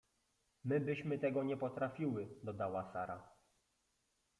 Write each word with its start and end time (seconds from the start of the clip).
—My 0.65 0.79
byśmy 0.79 1.19
tego 1.19 1.43
nie 1.43 1.57
potrafiły— 1.57 2.27
dodała 2.43 2.91
Sara. 2.93 3.31